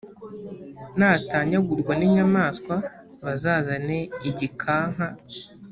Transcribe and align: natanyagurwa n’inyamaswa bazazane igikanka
natanyagurwa 0.97 1.93
n’inyamaswa 1.99 2.75
bazazane 3.23 3.97
igikanka 4.29 5.07